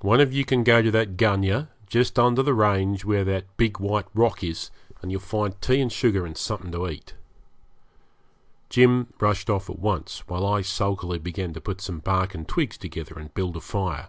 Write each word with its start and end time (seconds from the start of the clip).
One 0.00 0.22
of 0.22 0.32
you 0.32 0.46
can 0.46 0.64
go 0.64 0.80
to 0.80 0.90
that 0.92 1.18
gunyah, 1.18 1.68
just 1.86 2.18
under 2.18 2.42
the 2.42 2.54
range 2.54 3.04
where 3.04 3.22
that 3.24 3.54
big 3.58 3.78
white 3.78 4.06
rock 4.14 4.42
is, 4.42 4.70
and 5.02 5.12
you'll 5.12 5.20
find 5.20 5.60
tea 5.60 5.78
and 5.82 5.92
sugar 5.92 6.24
and 6.24 6.34
something 6.38 6.72
to 6.72 6.88
eat.' 6.88 7.12
Jim 8.70 9.12
rushed 9.20 9.50
off 9.50 9.68
at 9.68 9.78
once, 9.78 10.26
while 10.26 10.46
I 10.46 10.62
sulkily 10.62 11.18
began 11.18 11.52
to 11.52 11.60
put 11.60 11.82
some 11.82 11.98
bark 11.98 12.34
and 12.34 12.48
twigs 12.48 12.78
together 12.78 13.18
and 13.18 13.34
build 13.34 13.58
a 13.58 13.60
fire. 13.60 14.08